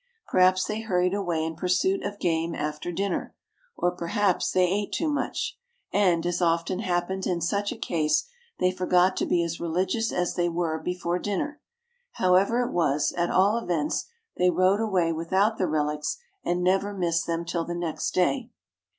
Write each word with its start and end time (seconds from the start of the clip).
"Perhaps 0.29 0.63
they 0.65 0.79
hurried 0.81 1.13
away 1.13 1.43
in 1.43 1.55
pursuit 1.55 2.03
of 2.03 2.17
game 2.17 2.55
after 2.55 2.91
dinner, 2.91 3.35
or 3.77 3.91
perhaps 3.91 4.49
they 4.49 4.65
ate 4.67 4.91
too 4.91 5.07
much, 5.07 5.59
and, 5.93 6.25
as 6.25 6.41
often 6.41 6.79
happens 6.79 7.27
in 7.27 7.39
such 7.39 7.71
a 7.71 7.77
case, 7.77 8.25
they 8.57 8.71
forgot 8.71 9.15
to 9.17 9.27
be 9.27 9.43
as 9.43 9.59
religious 9.59 10.11
as 10.11 10.33
they 10.33 10.49
were 10.49 10.79
before 10.79 11.19
dinner. 11.19 11.61
However 12.13 12.63
it 12.63 12.71
was, 12.73 13.11
at 13.11 13.29
all 13.29 13.59
events 13.59 14.07
they 14.37 14.49
rode 14.49 14.79
away 14.81 15.13
without 15.13 15.59
the 15.59 15.67
relics, 15.67 16.17
and 16.43 16.63
never 16.63 16.95
missed 16.97 17.27
them 17.27 17.45
till 17.45 17.63
the 17.63 17.75
next 17.75 18.15
day. 18.15 18.49